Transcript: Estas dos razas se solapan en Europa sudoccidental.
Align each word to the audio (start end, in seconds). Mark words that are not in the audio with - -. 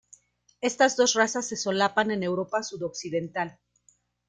Estas 0.61 0.97
dos 0.97 1.13
razas 1.13 1.47
se 1.47 1.55
solapan 1.55 2.09
en 2.09 2.23
Europa 2.23 2.63
sudoccidental. 2.63 3.59